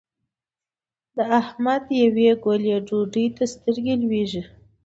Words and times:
د 1.15 1.17
احمد 1.39 1.83
يوې 2.03 2.29
ګولې 2.43 2.75
ډوډۍ 2.87 3.27
ته 3.35 3.43
سترګې 3.53 3.93
لوېږي. 4.01 4.43